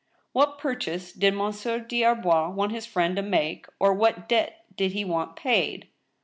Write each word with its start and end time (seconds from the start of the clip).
What 0.31 0.57
|>urchase 0.63 1.13
did 1.13 1.35
Monsieur 1.35 1.77
des 1.79 2.01
Arbois 2.03 2.49
want 2.49 2.71
his 2.71 2.87
friend 2.87 3.15
to 3.17 3.21
make, 3.21 3.67
or 3.79 3.93
what 3.93 4.27
debt 4.27 4.65
did 4.75 4.93
he 4.93 5.05
want 5.05 5.35
paid 5.35 5.89